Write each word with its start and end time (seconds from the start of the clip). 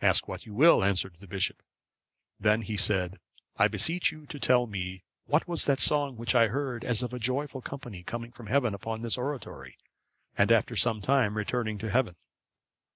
—"Ask 0.00 0.26
what 0.26 0.46
you 0.46 0.52
will," 0.54 0.82
answered 0.82 1.14
the 1.20 1.28
bishop. 1.28 1.62
Then 2.40 2.62
he 2.62 2.76
said, 2.76 3.20
"I 3.56 3.68
beseech 3.68 4.10
you 4.10 4.26
to 4.26 4.40
tell 4.40 4.66
me 4.66 5.04
what 5.26 5.46
was 5.46 5.64
that 5.66 5.78
song 5.78 6.16
which 6.16 6.34
I 6.34 6.48
heard 6.48 6.82
as 6.82 7.04
of 7.04 7.14
a 7.14 7.20
joyful 7.20 7.60
company 7.62 8.02
coming 8.02 8.32
from 8.32 8.48
heaven 8.48 8.74
upon 8.74 9.02
this 9.02 9.16
oratory, 9.16 9.78
and 10.36 10.50
after 10.50 10.74
some 10.74 11.00
time 11.00 11.36
returning 11.36 11.78
to 11.78 11.88
heaven?" 11.88 12.16